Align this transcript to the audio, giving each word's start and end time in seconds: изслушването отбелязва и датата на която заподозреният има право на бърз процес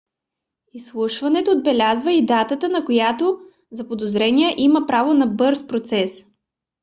изслушването 0.73 1.51
отбелязва 1.51 2.11
и 2.11 2.25
датата 2.25 2.69
на 2.69 2.85
която 2.85 3.39
заподозреният 3.71 4.53
има 4.57 4.87
право 4.87 5.13
на 5.13 5.27
бърз 5.27 5.67
процес 5.67 6.25